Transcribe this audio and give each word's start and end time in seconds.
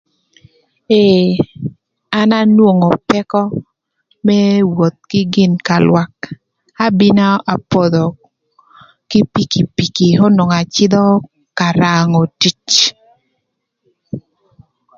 Ee 0.99 1.29
an 2.19 2.29
anwongo 2.41 2.89
pëkö 3.09 3.41
më 4.25 4.37
woth 4.77 4.99
kï 5.09 5.21
gin 5.33 5.53
ka 5.67 5.75
lwak 5.87 6.13
abino 6.85 7.29
apodho 7.53 8.05
kï 9.09 9.19
pikipiki 9.33 10.07
n'onwongo 10.13 10.55
acïdhö 10.61 11.03
ka 11.57 11.67
rangö 11.81 12.21
tic. 12.39 12.67